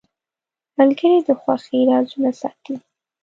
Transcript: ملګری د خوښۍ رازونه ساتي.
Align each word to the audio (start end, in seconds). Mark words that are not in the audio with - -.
ملګری 0.77 1.19
د 1.27 1.29
خوښۍ 1.41 1.79
رازونه 1.89 2.31
ساتي. 2.41 2.75